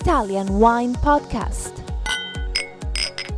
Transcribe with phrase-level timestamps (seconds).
[0.00, 1.72] Italian Wine Podcast.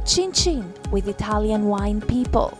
[0.07, 2.51] Chin Chin with Italian wine people.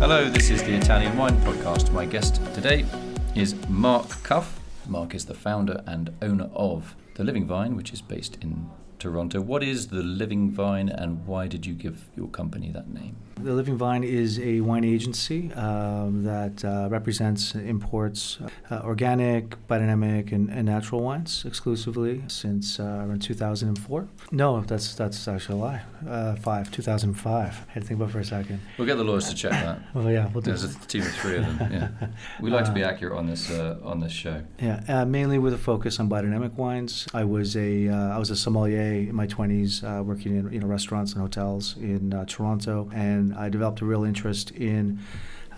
[0.00, 1.92] Hello, this is the Italian Wine Podcast.
[1.92, 2.86] My guest today
[3.34, 4.58] is Mark Cuff.
[4.86, 9.40] Mark is the founder and owner of The Living Vine, which is based in Toronto.
[9.40, 13.16] What is The Living Vine and why did you give your company that name?
[13.40, 18.38] The Living Vine is a wine agency um, that uh, represents, imports
[18.68, 24.08] uh, organic, biodynamic, and, and, natural wines exclusively since uh, around 2004.
[24.32, 25.82] No, that's that's actually a lie.
[26.06, 27.36] Uh, five, 2005.
[27.36, 28.60] I had to think about it for a second.
[28.76, 29.82] We'll get the lawyers to check that.
[29.94, 30.50] well, yeah, we'll do.
[30.50, 31.72] There's a team of three of them.
[31.72, 32.08] Yeah,
[32.40, 34.42] we like to be uh, accurate on this uh, on this show.
[34.60, 37.06] Yeah, mainly with a focus on biodynamic wines.
[37.14, 40.66] I was a I was a sommelier in my 20s, uh, working in you know
[40.66, 44.98] restaurants and hotels in uh, Toronto, and I developed a real interest in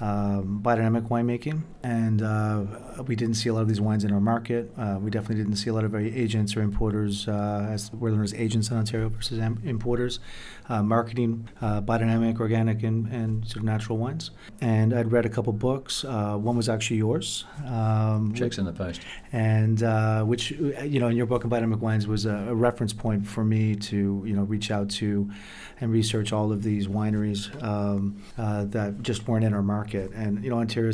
[0.00, 2.64] um, biodynamic winemaking, and uh,
[3.06, 4.72] we didn't see a lot of these wines in our market.
[4.78, 8.22] Uh, we definitely didn't see a lot of agents or importers, uh, as we're known
[8.22, 10.18] as agents in Ontario versus importers,
[10.70, 14.30] uh, marketing uh, biodynamic, organic, and, and, sort of natural wines.
[14.62, 16.04] And I'd read a couple books.
[16.04, 17.44] Uh, one was actually yours.
[17.66, 19.02] Um, Checks in the post.
[19.32, 19.80] And
[20.26, 23.44] which, you know, in your book on biodynamic wines was a, a, reference point for
[23.44, 25.30] me to, you know, reach out to
[25.80, 30.12] and research all of these wineries um, that just weren't in our market market.
[30.14, 30.92] And you know, Ontario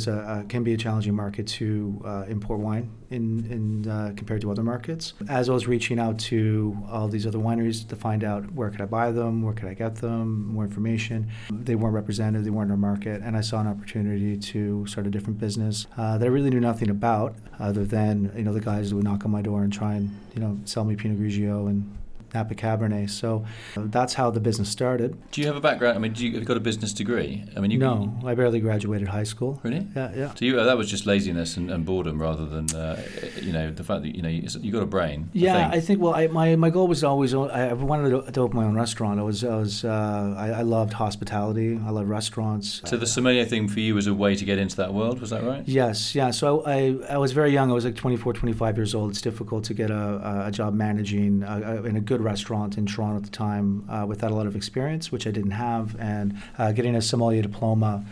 [0.48, 4.62] can be a challenging market to uh, import wine in, in uh, compared to other
[4.62, 5.14] markets.
[5.28, 8.80] As I was reaching out to all these other wineries to find out where could
[8.80, 12.68] I buy them, where could I get them, more information, they weren't represented, they weren't
[12.68, 16.24] in our market, and I saw an opportunity to start a different business uh, that
[16.24, 19.30] I really knew nothing about, other than you know the guys who would knock on
[19.30, 21.96] my door and try and you know sell me Pinot Grigio and
[22.34, 23.10] Napa Cabernet.
[23.10, 23.44] So
[23.76, 25.16] that's how the business started.
[25.30, 25.96] Do you have a background?
[25.96, 27.44] I mean, do you have you got a business degree?
[27.56, 29.60] I mean, you, no, I barely graduated high school.
[29.62, 29.86] Really?
[29.94, 30.34] Yeah, yeah.
[30.34, 33.02] So you, uh, that was just laziness and, and boredom rather than uh,
[33.40, 35.30] you know the fact that you know you, you got a brain.
[35.32, 35.74] Yeah, I think.
[35.74, 38.74] I think well, I, my my goal was always I wanted to, open my own
[38.74, 39.18] restaurant.
[39.18, 41.80] I was I was uh, I, I, loved hospitality.
[41.84, 42.82] I loved restaurants.
[42.84, 45.20] So the sommelier thing for you was a way to get into that world.
[45.20, 45.62] Was that right?
[45.66, 46.30] Yes, yeah.
[46.30, 47.70] So I I was very young.
[47.70, 49.10] I was like 24, 25 years old.
[49.10, 53.16] It's difficult to get a, a job managing a, in a good restaurant in Toronto
[53.16, 56.72] at the time uh, without a lot of experience, which I didn't have, and uh,
[56.72, 58.04] getting a sommelier diploma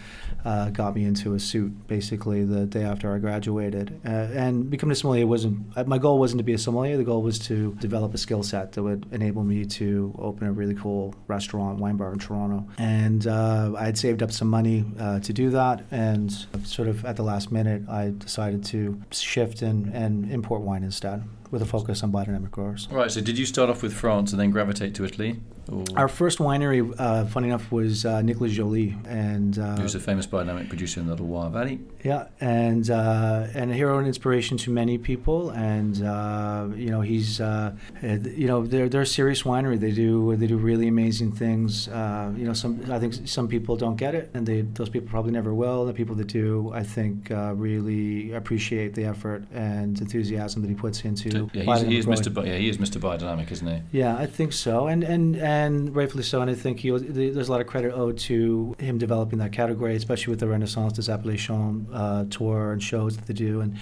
[0.45, 4.01] uh, got me into a suit basically the day after I graduated.
[4.05, 6.97] Uh, and becoming a sommelier wasn't uh, my goal wasn't to be a sommelier.
[6.97, 10.53] The goal was to develop a skill set that would enable me to open a
[10.53, 12.67] really cool restaurant, wine bar in Toronto.
[12.79, 16.31] And uh, I had saved up some money to do that, and
[16.65, 21.23] sort of at the last minute, I decided to shift and, and import wine instead
[21.55, 22.89] with a focus on biodynamic growers.
[22.91, 23.11] Right.
[23.11, 25.41] So, did you start off with France and then gravitate to Italy?
[25.71, 25.85] Or?
[25.97, 30.27] Our first winery, uh, funny enough, was uh, Nicolas Joly, and uh, who's a famous
[30.27, 31.81] biodynamic producer in the Loire Valley.
[32.03, 37.01] Yeah, and uh, and a hero and inspiration to many people, and uh, you know
[37.01, 37.73] he's uh,
[38.03, 39.81] you know they're they're a serious winery.
[39.81, 41.87] They do they do really amazing things.
[41.87, 45.33] you know, some I think some people don't get it, and they those people probably
[45.33, 45.87] never will.
[45.87, 51.05] The people that do, I think, really appreciate the effort and enthusiasm that he puts
[51.05, 51.49] into.
[51.55, 52.33] Yeah, he is Mr.
[52.33, 53.01] Bi- yeah, he is Mr.
[53.01, 53.99] Biodynamic, isn't he?
[53.99, 55.37] Yeah, I think so, and and.
[55.37, 56.41] and and rightfully so.
[56.41, 59.53] And I think he was, there's a lot of credit owed to him developing that
[59.53, 63.61] category, especially with the Renaissance des Appellations uh, tour and shows that they do.
[63.61, 63.77] And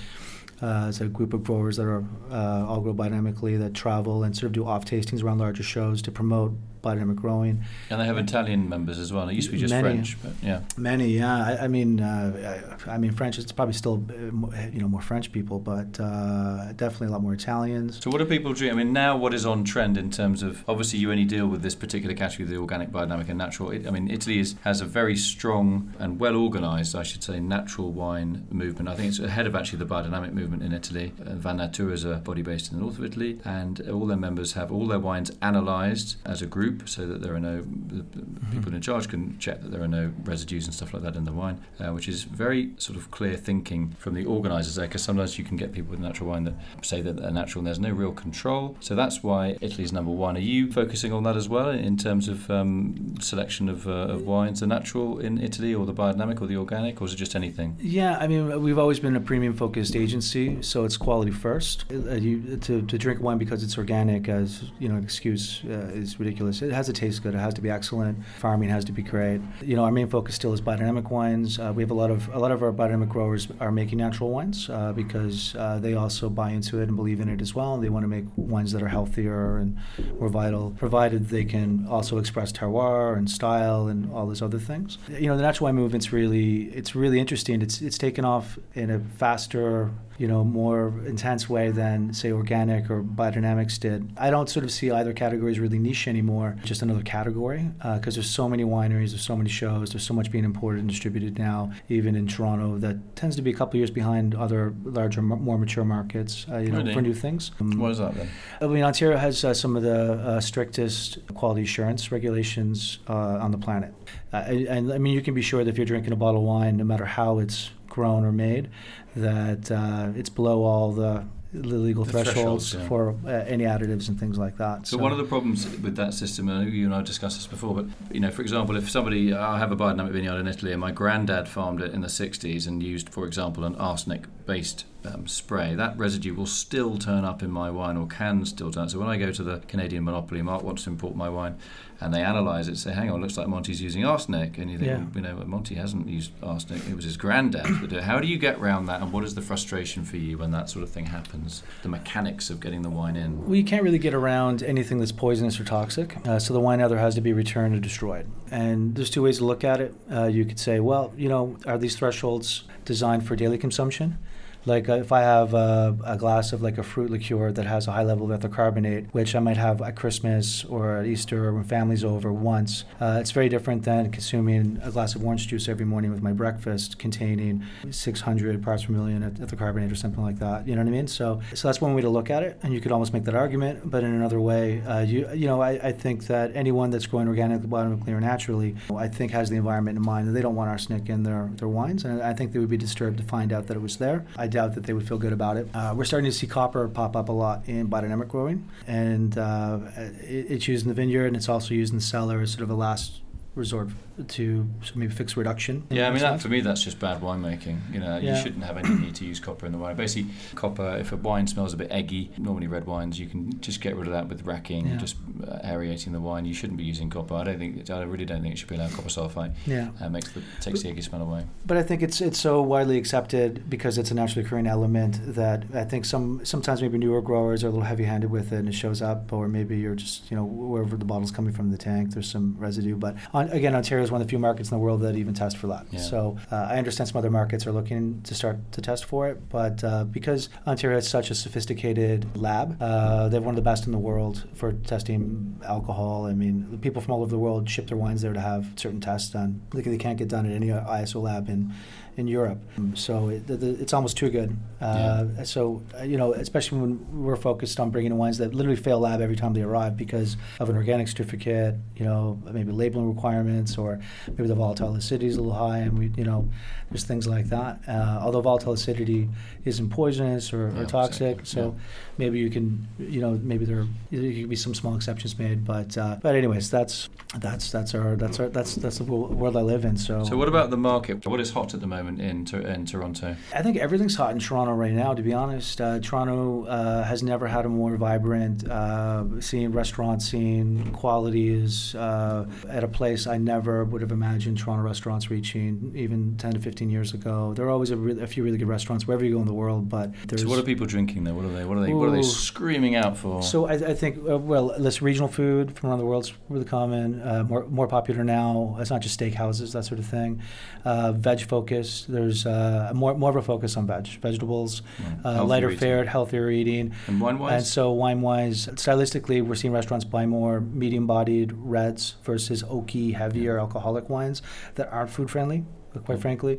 [0.61, 4.37] uh, it's a group of growers that are uh, all grow biodynamically that travel and
[4.37, 7.65] sort of do off tastings around larger shows to promote biodynamic growing.
[7.91, 9.29] And they have Italian members as well.
[9.29, 10.61] It used to be just many, French, but yeah.
[10.77, 11.37] Many, yeah.
[11.37, 13.39] I, I mean, uh, I, I, mean, French.
[13.39, 17.35] It's probably still, uh, you know, more French people, but uh, definitely a lot more
[17.35, 18.03] Italians.
[18.03, 18.71] So, what do people do?
[18.71, 20.65] I mean, now what is on trend in terms of?
[20.69, 23.71] Obviously, you only deal with this particular category, the organic, biodynamic, and natural.
[23.71, 27.93] I mean, Italy is, has a very strong and well organised, I should say, natural
[27.93, 28.89] wine movement.
[28.89, 31.13] I think it's ahead of actually the biodynamic movement in Italy.
[31.21, 34.53] Uh, VinNatur is a body based in the north of Italy, and all their members
[34.55, 38.03] have all their wines analysed as a group group so that there are no the,
[38.03, 38.51] mm-hmm.
[38.51, 41.25] people in charge can check that there are no residues and stuff like that in
[41.25, 44.87] the wine, uh, which is very sort of clear thinking from the organisers there.
[44.87, 47.67] Because sometimes you can get people with natural wine that say that they're natural and
[47.67, 48.77] there's no real control.
[48.81, 50.37] So that's why Italy's number one.
[50.37, 54.27] Are you focusing on that as well in terms of um, selection of, uh, of
[54.27, 57.37] wines, the natural in Italy, or the biodynamic, or the organic, or is it just
[57.37, 57.77] anything?
[57.81, 61.85] Yeah, I mean we've always been a premium focused agency, so it's quality first.
[61.93, 65.91] Uh, you, to, to drink wine because it's organic as you know an excuse uh,
[65.93, 66.62] is ridiculous.
[66.63, 67.35] It has to taste good.
[67.35, 68.25] It has to be excellent.
[68.39, 69.41] Farming has to be great.
[69.63, 71.59] You know, our main focus still is biodynamic wines.
[71.59, 74.31] Uh, we have a lot of a lot of our biodynamic growers are making natural
[74.31, 77.79] wines uh, because uh, they also buy into it and believe in it as well.
[77.79, 79.79] They want to make wines that are healthier and
[80.19, 84.99] more vital, provided they can also express terroir and style and all those other things.
[85.09, 87.63] You know, the natural wine movement's really it's really interesting.
[87.63, 92.89] It's it's taken off in a faster you know, more intense way than, say, organic
[92.91, 94.09] or biodynamics did.
[94.17, 98.15] I don't sort of see either category as really niche anymore, just another category, because
[98.15, 100.89] uh, there's so many wineries, there's so many shows, there's so much being imported and
[100.89, 105.23] distributed now, even in Toronto, that tends to be a couple years behind other larger,
[105.23, 106.95] more mature markets, uh, you know, Really?
[106.95, 107.51] for new things.
[107.61, 108.29] Um, What is that then?
[108.61, 113.51] I mean, Ontario has uh, some of the uh, strictest quality assurance regulations uh, on
[113.51, 113.95] the planet.
[114.33, 116.41] Uh, and, and I mean, you can be sure that if you're drinking a bottle
[116.41, 118.69] of wine, no matter how it's grown or made,
[119.17, 122.89] that uh, it's below all the the legal The thresholds, thresholds, yeah.
[122.89, 124.87] for uh, any additives and things like that.
[124.87, 127.47] So, one of the problems with that system, and you and I have discussed this
[127.47, 130.73] before, but you know, for example, if somebody, I have a biodynamic vineyard in Italy,
[130.73, 135.27] and my granddad farmed it in the '60s and used, for example, an arsenic-based um,
[135.27, 138.85] spray, that residue will still turn up in my wine, or can still turn.
[138.85, 138.91] up.
[138.91, 141.57] So when I go to the Canadian monopoly, Mark wants to import my wine,
[142.01, 144.89] and they analyse it, say, "Hang on, looks like Monty's using arsenic," and you think,
[144.89, 144.97] Yeah.
[144.99, 147.67] well, you know, Monty hasn't used arsenic; it was his granddad.
[147.81, 150.39] but uh, how do you get around that, and what is the frustration for you
[150.39, 151.63] when that sort of thing happens?
[151.83, 153.45] The mechanics of getting the wine in.
[153.47, 156.17] Well, you can't really get around anything that's poisonous or toxic.
[156.27, 158.27] Uh, so the wine either has to be returned or destroyed.
[158.51, 159.95] And there's two ways to look at it.
[160.11, 164.19] Uh, you could say, well, you know, are these thresholds designed for daily consumption?
[164.65, 167.89] Like uh, if I have a, a glass of like a fruit liqueur that has
[167.89, 171.49] a high level of ethyl carbamate, which I might have at Christmas or at Easter
[171.49, 175.49] or when family's over once, uh, it's very different than consuming a glass of orange
[175.49, 179.95] juice every morning with my breakfast containing 600 parts per million eth- ethyl carbamate or
[179.95, 180.67] something like that.
[180.67, 181.09] You know what I mean?
[181.09, 183.35] So, so that's one way to look at it, and you could almost make that
[183.35, 183.91] argument.
[183.91, 187.29] But in another way, uh, you you know, I, I think that anyone that's growing
[187.29, 190.71] organically, biodynamically, or naturally, I think has the environment in mind, and they don't want
[190.71, 193.67] arsenic in their, their wines, and I think they would be disturbed to find out
[193.67, 194.25] that it was there.
[194.37, 195.69] I doubt that they would feel good about it.
[195.75, 199.79] Uh, we're starting to see copper pop up a lot in biodynamic growing, and uh,
[199.97, 202.63] it, it's used in the vineyard, and it's also used in the cellar as sort
[202.63, 203.21] of a last
[203.55, 203.89] resort
[204.29, 205.85] to of maybe fix reduction.
[205.91, 207.79] Yeah, I mean, that, for me, that's just bad winemaking.
[207.93, 209.97] You know, you shouldn't have any need to use copper in the wine.
[209.97, 213.81] Basically, copper, if a wine smells a bit eggy, normally red wines, you can just
[213.81, 214.97] get rid of that with racking, Yeah.
[214.97, 215.17] just
[215.47, 216.45] uh, aerating the wine.
[216.45, 217.35] You shouldn't be using copper.
[217.35, 219.53] I don't think, I really don't think it should be allowed copper sulfate.
[219.67, 219.89] Yeah.
[220.01, 221.45] Uh, makes the, takes the eggy smell away.
[221.67, 225.65] But I think it's it's so widely accepted because it's a naturally occurring element that
[225.75, 228.75] I think some sometimes maybe newer growers are a little heavy-handed with it and it
[228.75, 232.13] shows up, or maybe you're just you know wherever the bottle's coming from the tank,
[232.13, 232.97] there's some residue.
[232.97, 235.35] But on, again, Ontario is one of the few markets in the world that even
[235.35, 235.87] test for that.
[235.91, 236.01] Yeah.
[236.01, 239.49] So uh, I understand some other markets are looking to start to test for it,
[239.49, 243.63] but uh, because Ontario has such a sophisticated lab, uh, they have one of the
[243.63, 246.27] best in the world for testing alcohol.
[246.27, 249.01] I mean, people from all over the world ship their wines there to have certain
[249.01, 249.63] tests done.
[249.73, 251.73] Like they can't get done at any ISO lab in
[252.17, 252.59] in Europe.
[252.95, 254.57] So it, the, the, it's almost too good.
[254.81, 258.77] Uh, So uh, you know, especially when we're focused on bringing in wines that literally
[258.77, 263.09] fail lab every time they arrive because of an organic certificate, you know, maybe labeling
[263.15, 263.99] requirements, or
[264.29, 266.49] maybe the volatile acidity is a little high, and we, you know,
[266.91, 267.81] there's things like that.
[267.89, 269.29] Uh, although volatile acidity
[269.65, 271.63] isn't poisonous or, Yeah, or toxic, exactly.
[271.63, 271.77] so
[272.19, 275.97] maybe you can, you know, maybe there there could be some small exceptions made, but
[275.97, 279.85] uh, but anyways, that's that's that's our that's our that's that's the world I live
[279.87, 279.97] in.
[279.97, 281.27] So So, what about the market?
[281.27, 283.37] What is hot at the moment in, in Toronto?
[283.55, 285.15] I think everything's hot in Toronto right now.
[285.15, 290.23] To be honest, uh, Toronto uh, has never had a more vibrant uh, scene, restaurant
[290.23, 290.93] scene.
[290.93, 296.37] Quality is uh, at a place I never would have imagined Toronto restaurants reaching, even
[296.37, 297.53] 10 to 15 years ago.
[297.55, 299.55] There are always a, re- a few really good restaurants wherever you go in the
[299.55, 301.35] world, but there's So, what are people drinking there?
[301.35, 301.65] What are they?
[301.65, 301.93] What are they?
[301.93, 303.43] What are they screaming out for?
[303.43, 307.21] So I, I think uh, well, this regional food from around the world's really common,
[307.23, 308.77] uh, more more popular now.
[308.81, 310.41] It's not just steakhouses, that sort of thing.
[310.85, 311.92] Uh, veg focus.
[312.09, 314.83] There's uh, more more of a focus on veg, vegetables,
[315.25, 315.41] Yeah.
[315.41, 315.79] uh, lighter eating.
[315.81, 316.93] fared, healthier eating.
[317.09, 321.53] and wine wise, And so wine wise, stylistically, we're seeing restaurants buy more medium bodied
[321.55, 324.43] reds versus oaky, heavier alcoholic wines
[324.77, 325.65] that aren't food friendly.
[326.01, 326.59] Quite frankly,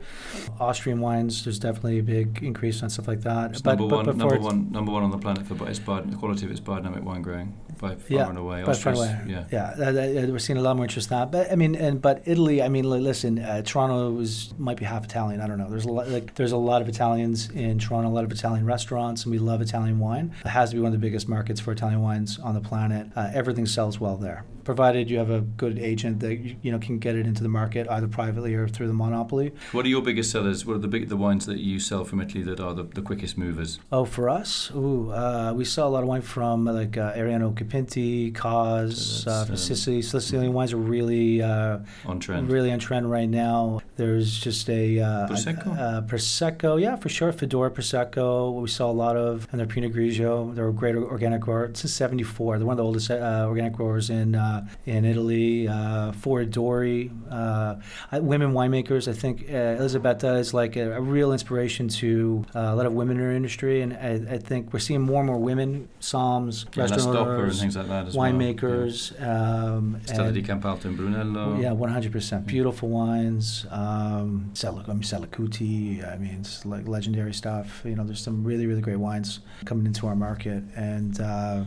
[0.60, 1.44] Austrian wines.
[1.44, 3.52] There's definitely a big increase on stuff like that.
[3.52, 6.46] It's number one, number one, number one on the planet for it's bi- the quality
[6.46, 8.60] of its biodynamic wine growing by far Yeah, and away.
[8.64, 9.20] By far Austria's- away.
[9.28, 9.44] yeah.
[9.52, 9.74] yeah.
[9.78, 11.32] that- that- we're seeing a lot more interest in that.
[11.32, 12.62] But I mean, and but Italy.
[12.62, 15.42] I mean, listen, uh, Toronto is might be half Italian.
[15.42, 15.70] I don't know.
[15.70, 18.66] There's a lot like there's a lot of Italians in Toronto, a lot of Italian
[18.66, 20.32] restaurants, and we love Italian wine.
[20.46, 23.08] It has to be one of the biggest markets for Italian wines on the planet.
[23.16, 24.46] Uh, everything sells well there.
[24.64, 27.50] Provided you have a good agent that you, you know can get it into the
[27.50, 29.52] market either privately or through the monopoly.
[29.72, 30.66] What are your biggest sellers?
[30.66, 33.02] What are the big the wines that you sell from Italy that are the, the
[33.02, 33.80] quickest movers?
[33.92, 37.54] Oh, for us, ooh, uh, we sell a lot of wine from like uh, Arianna
[37.54, 40.02] Occhipinti, COS, So uh, um, Sicily.
[40.02, 42.50] Sicilian wines are really uh, On trend.
[42.50, 43.82] really on trend right now.
[43.96, 45.78] There's just a uh, Prosecco?
[45.78, 47.32] Uh, prosecco, yeah, for sure.
[47.32, 50.54] Fedora Prosecco, we saw a lot of, and their Pinot Grigio.
[50.56, 51.66] They're a great organic grower.
[51.66, 52.58] It's since '74.
[52.58, 54.53] They're one of the oldest uh, organic growers in uh,
[54.86, 55.68] in Italy.
[55.68, 57.76] Uh, Foradori, uh,
[58.22, 59.08] women winemakers.
[59.08, 62.94] I think uh, Elisabetta is like a, a real inspiration to uh, a lot of
[62.94, 66.66] women in our industry, and I, I think we're seeing more and more women, somms,
[66.76, 68.32] Yeah, Stoppa and things like that as well.
[68.32, 69.12] winemakers.
[69.22, 70.14] Um, Yeah.
[70.14, 71.60] Stella di Campalto and Brunello.
[71.60, 72.46] yeah, one hundred percent.
[72.48, 73.66] Beautiful wines.
[73.72, 76.04] Um, I mean, Salicutti.
[76.12, 77.82] I mean, it's like legendary stuff.
[77.86, 81.64] You know, there's some really, really great wines coming into our market, and uh,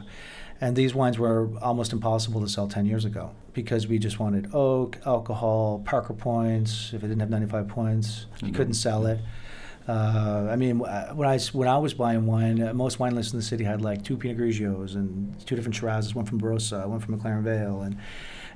[0.61, 4.55] and these wines were almost impossible to sell ten years ago because we just wanted
[4.55, 6.93] oak, alcohol, Parker points.
[6.95, 8.55] If it didn't have ninety five points, you Mhm.
[8.55, 9.21] couldn't sell it.
[9.89, 13.33] Uh, I mean, uh, when I when I was buying wine, uh, most wine lists
[13.33, 16.87] in the city had like two Pinot Grigios and two different Shirazes, one from Barossa,
[16.89, 17.97] one from McLaren Vale, and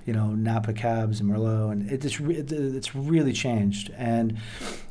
[0.07, 4.39] you know Napa Cabs and Merlot, and it, it's re- it, it's really changed, and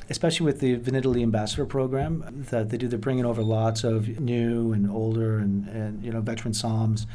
[0.09, 4.73] especially with the Vinitaly Ambassador program that they do, they're bringing over lots of new
[4.73, 7.05] and older and, and you know veteran somms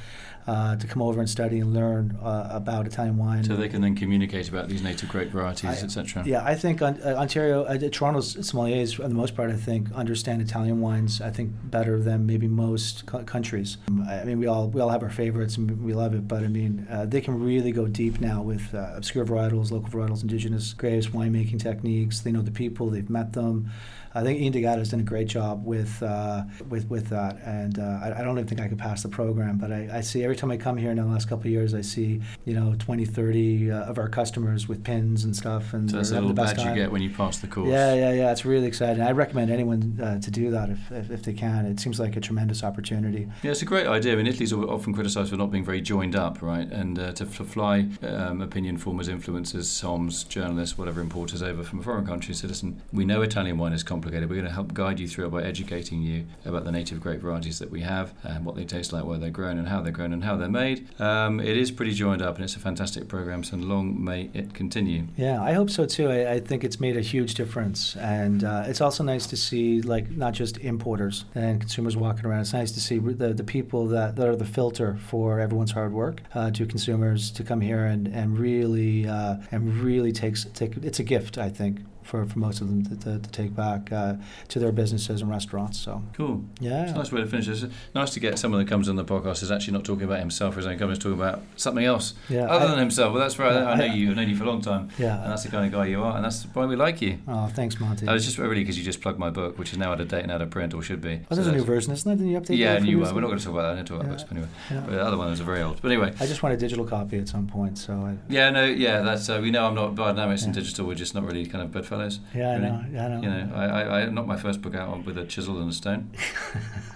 [0.47, 3.45] uh, to come over and study and learn uh, about Italian wine.
[3.45, 6.23] So they can then communicate about these native grape varieties, etc.
[6.27, 9.91] Yeah, I think on, uh, Ontario, uh, Toronto's sommeliers, for the most part, I think
[9.93, 11.21] understand Italian wines.
[11.21, 13.79] I think better than maybe most co- countries.
[13.89, 16.27] Um, I I mean, we all we all have our favorites and we love it,
[16.29, 19.89] but I mean, uh, they can really go deep now with uh, obscure varietals, local
[19.91, 22.21] varietals, indigenous grapes, winemaking techniques.
[22.21, 23.71] They know the people, they've met them.
[24.17, 27.99] I think Ian has done a great job with uh, with with that, and uh,
[28.01, 29.59] I, I don't even think I could pass the program.
[29.59, 31.75] But I, I see every time I come here in the last couple of years,
[31.75, 35.91] I see you know 20, 30 uh, of our customers with pins and stuff, and
[35.91, 37.69] So that's a little the best badge you get when you pass the course.
[37.69, 38.31] Yeah, yeah, yeah.
[38.31, 39.03] It's really exciting.
[39.03, 41.67] I recommend anyone uh, to do that if, if, if they can.
[41.67, 43.29] It seems like a tremendous opportunity.
[43.43, 44.13] Yeah, it's a great idea.
[44.13, 46.71] I mean, Italy's al- often criticised for not being very joined up, right?
[46.71, 51.81] And uh, to, to fly um, opinion formers, influencers, SOMs, journalists, whatever importers over from
[51.81, 52.47] a foreign country, say,
[52.93, 54.29] we know Italian wine is complicated.
[54.29, 57.21] We're going to help guide you through it by educating you about the native grape
[57.21, 59.93] varieties that we have and what they taste like, where they're grown, and how they're
[59.93, 60.89] grown, and how they're made.
[61.01, 63.45] Um, it is pretty joined up, and it's a fantastic program.
[63.45, 65.05] So long may it continue.
[65.17, 66.09] Yeah, I hope so too.
[66.09, 69.83] I, I think it's made a huge difference, and uh, it's also nice to see
[69.83, 72.41] like not just importers and consumers walking around.
[72.41, 75.93] It's nice to see the, the people that, that are the filter for everyone's hard
[75.93, 80.77] work uh, to consumers to come here and and really uh, and really takes take.
[80.79, 81.81] It's a gift, I think.
[82.05, 84.15] For, for most of them to, to, to take back uh,
[84.49, 85.79] to their businesses and restaurants.
[85.79, 86.45] So Cool.
[86.61, 87.49] yeah, It's a nice way to finish.
[87.49, 90.19] It's nice to get someone that comes on the podcast is actually not talking about
[90.21, 92.43] himself or his own company, is talking about something else yeah.
[92.45, 93.13] other I- than himself.
[93.15, 93.55] Well, that's right.
[93.55, 94.11] Yeah, I know I- you.
[94.11, 96.03] I've known you for a long time, Yeah, and that's the kind of guy you
[96.03, 97.19] are, and that's why we like you.
[97.27, 98.07] Oh, thanks, Monty.
[98.07, 100.09] Uh, it's just really because you just plugged my book, which is now out of
[100.09, 101.21] date and out of print, or should be.
[101.31, 102.17] Oh, there's So a new version, isn't it?
[102.17, 102.57] Didn't you update it?
[102.57, 103.15] Yeah, that new one.
[103.15, 103.73] We're not going to talk about that.
[103.73, 104.11] I don't talk about Yeah.
[104.11, 104.49] books, but anyway.
[104.71, 104.81] Yeah.
[104.81, 105.81] But the other one was very old.
[105.81, 106.13] But anyway.
[106.21, 109.29] I just want a digital copy at some point, so I, Yeah, no, yeah, that's
[109.31, 110.87] uh, we know I'm not biodynamics and digital.
[110.87, 112.21] We're just not really kind of bedfellows.
[112.35, 112.67] yeah, I Really?
[112.71, 113.21] know, yeah, I know.
[113.23, 115.73] You know, I, I, I knocked my first book out with a chisel and a
[115.73, 116.11] stone,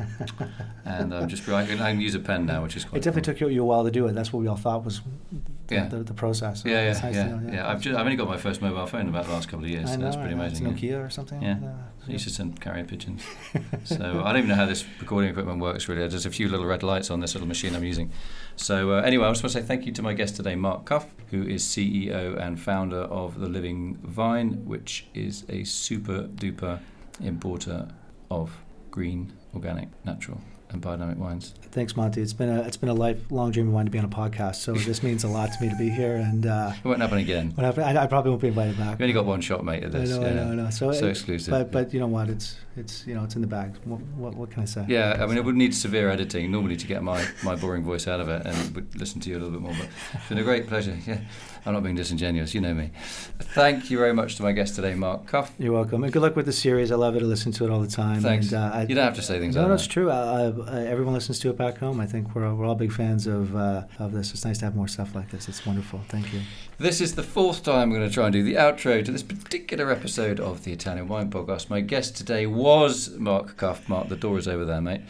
[0.84, 2.98] and I'm just I can, I can use a pen now, which is quite.
[2.98, 4.12] it definitely took you a while to do it.
[4.12, 5.00] That's what we all thought was
[5.70, 5.88] Yeah.
[5.88, 6.62] the, the process.
[6.62, 7.68] So Yeah, yeah, nice yeah, know, yeah.
[7.68, 9.90] I've just I've only got my first mobile phone about the last couple of years.
[9.90, 10.42] I so know, that's pretty know.
[10.42, 10.66] amazing.
[10.66, 10.92] It's yeah.
[10.92, 11.42] Nokia or something.
[11.42, 11.58] Yeah.
[12.06, 13.22] I used to send carrier pigeons.
[13.84, 16.06] so I don't even know how this recording equipment works really.
[16.08, 18.10] There's a few little red lights on this little machine I'm using.
[18.56, 20.86] So uh, anyway, I just want to say thank you to my guest today, Mark
[20.86, 26.80] Cuff, who is CEO and founder of The Living Vine, which is a super duper
[27.20, 27.88] importer
[28.30, 28.58] of
[28.90, 31.54] green, organic, natural, and biodynamic wines.
[31.70, 32.20] Thanks, Monty.
[32.22, 34.56] It's been a it's been a lifelong dream of mine to be on a podcast.
[34.56, 36.16] So this means a lot to me to be here.
[36.16, 37.52] And uh, It won't happen again.
[37.54, 37.98] what happened?
[37.98, 38.98] I, I probably won't be invited back.
[38.98, 40.10] You only got one shot, mate, at I this.
[40.10, 40.28] know, yeah.
[40.28, 40.70] I know, I know.
[40.70, 41.50] So, So it- exclusive.
[41.52, 42.28] But but you know what?
[42.28, 43.74] It's it's you know it's in the bag.
[43.84, 44.84] What what, what can I say?
[44.88, 48.06] Yeah, I mean, it would need severe editing normally to get my, my boring voice
[48.08, 49.72] out of it and would listen to you a little bit more.
[49.72, 50.96] But it's been a great pleasure.
[51.06, 51.20] Yeah,
[51.66, 52.90] I'm not being disingenuous, you know me.
[53.40, 55.52] Thank you very much to my guest today, Mark Cuff.
[55.58, 56.04] You're welcome.
[56.04, 56.90] And good luck with the series.
[56.92, 57.22] I love it.
[57.22, 58.20] I listen to it all the time.
[58.20, 58.52] Thanks.
[58.52, 59.80] And, uh, I, You don't have to say things No, like no, that.
[59.82, 60.10] it's true.
[60.10, 62.00] Uh, everyone listens to it back home.
[62.00, 64.32] I think we're, we're all big fans of uh, of this.
[64.32, 65.48] It's nice to have more stuff like this.
[65.48, 66.00] It's wonderful.
[66.08, 66.40] Thank you.
[66.78, 69.22] This is the fourth time I'm going to try and do the outro to this
[69.22, 71.68] particular episode of the Italian Wine Podcast.
[71.70, 73.88] My guest today was Mark Cuff.
[73.88, 75.00] Mark, the door is over there, mate.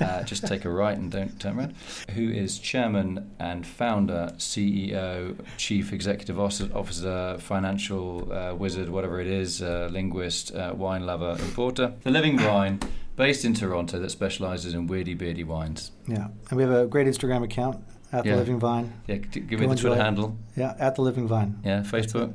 [0.00, 1.74] Uh, just take a right and don't turn around.
[2.14, 9.60] Who is chairman and founder, CEO, chief executive Officer- financial uh, wizard, whatever it is,
[9.62, 11.92] uh, linguist, uh, wine lover, importer.
[12.02, 12.80] The Living Vine,
[13.20, 15.92] based in Toronto, that specialises in weirdy beardy wines.
[16.08, 17.76] Yeah, and we have a great Instagram account
[18.12, 18.32] at Yeah.
[18.32, 18.94] the Living Vine.
[19.06, 20.02] Yeah, give Go me the Twitter it.
[20.02, 20.38] handle.
[20.56, 21.58] Yeah, at the Living Vine.
[21.62, 22.32] Yeah, Facebook,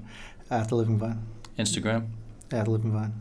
[0.51, 1.19] At the Living Vine.
[1.57, 2.01] Instagram.
[2.51, 3.13] At the Living Vine.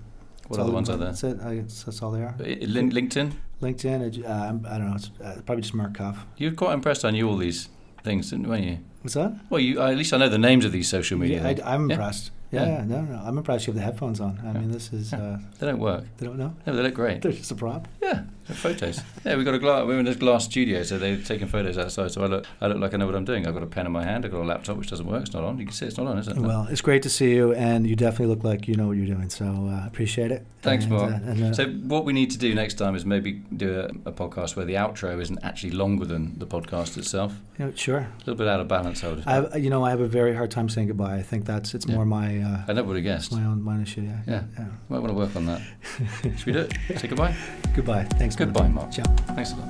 [0.49, 1.09] What other the ones are there?
[1.09, 1.41] That's it.
[1.41, 2.35] I guess that's all they are.
[2.39, 3.33] I- Lin- LinkedIn.
[3.63, 4.25] LinkedIn.
[4.25, 4.95] Uh, I'm- don't know.
[4.97, 6.27] It's uh, probably just Mark Cuff.
[6.37, 7.03] You're quite impressed.
[7.07, 7.71] I knew all these
[8.03, 8.79] things, didn't weren't you?
[9.01, 9.33] What's that?
[9.49, 11.41] Well, you at least I know the names of these social media.
[11.43, 11.63] Yeah.
[11.65, 11.95] I, am Yeah.
[11.97, 12.31] impressed.
[12.55, 12.85] Yeah, Yeah.
[12.85, 13.67] no, no, I'm impressed.
[13.67, 14.41] You have the headphones on.
[14.45, 15.13] I mean, this is.
[15.13, 16.05] Uh, They don't work.
[16.19, 16.55] they don't know.
[16.67, 17.23] No, they look great.
[17.23, 17.89] They're just a prop.
[18.03, 18.23] Yeah,
[18.53, 19.01] photos.
[19.25, 19.87] yeah, we got a glass.
[19.87, 22.11] We're in this glass studio, so they're taking photos outside.
[22.13, 23.47] So I look, I look like I know what I'm doing.
[23.47, 24.25] I've got a pen in my hand.
[24.25, 25.23] I've got a laptop which doesn't work.
[25.23, 25.59] It's not on.
[25.59, 26.37] You can see it's not on, is it?
[26.37, 29.07] Well, it's great to see you, and you definitely look like you know what you're
[29.15, 29.31] doing.
[29.31, 30.47] So uh, appreciate it.
[30.63, 31.13] Thanks, and, Mark.
[31.13, 34.09] Uh, and, uh, So what we need to do next time is maybe do a,
[34.09, 37.35] a podcast where the outro isn't actually longer than the podcast itself.
[37.59, 37.99] you know, sure.
[37.99, 39.23] A little bit out of balance, I would.
[39.27, 41.17] I, you know, I have a very hard time saying goodbye.
[41.17, 41.97] I think that's it's Yeah.
[41.97, 43.33] more my uh, I never would have guessed.
[43.33, 44.03] my own my own issue.
[44.03, 44.43] Yeah.
[44.59, 44.65] Yeah.
[44.89, 45.61] Might want to work on that.
[46.23, 46.73] Should we do it?
[46.99, 47.35] Say goodbye.
[47.75, 48.05] Goodbye.
[48.05, 48.34] Thanks.
[48.39, 48.53] Mark.
[48.53, 48.91] Goodbye, Mark.
[48.91, 49.05] Ciao.
[49.35, 49.69] Thanks a lot.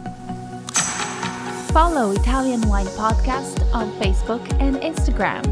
[1.73, 5.43] Follow Italian Wine Podcast on Facebook and Instagram.